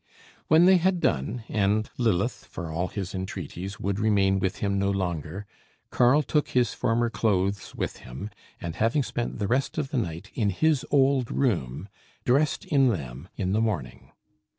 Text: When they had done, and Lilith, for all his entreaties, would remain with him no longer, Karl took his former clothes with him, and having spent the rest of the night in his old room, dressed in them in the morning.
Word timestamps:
When 0.47 0.65
they 0.65 0.77
had 0.77 0.99
done, 0.99 1.43
and 1.47 1.87
Lilith, 1.95 2.45
for 2.45 2.71
all 2.71 2.87
his 2.87 3.13
entreaties, 3.13 3.79
would 3.79 3.99
remain 3.99 4.39
with 4.39 4.57
him 4.57 4.79
no 4.79 4.89
longer, 4.89 5.45
Karl 5.91 6.23
took 6.23 6.47
his 6.49 6.73
former 6.73 7.11
clothes 7.11 7.75
with 7.75 7.97
him, 7.97 8.31
and 8.59 8.75
having 8.77 9.03
spent 9.03 9.37
the 9.37 9.47
rest 9.47 9.77
of 9.77 9.89
the 9.91 9.99
night 9.99 10.31
in 10.33 10.49
his 10.49 10.83
old 10.89 11.29
room, 11.29 11.87
dressed 12.25 12.65
in 12.65 12.89
them 12.89 13.27
in 13.35 13.51
the 13.51 13.61
morning. 13.61 14.11